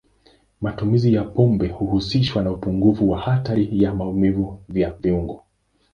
[0.61, 5.43] Matumizi ya pombe huhusishwa na upungufu wa hatari ya maumivu ya viungo.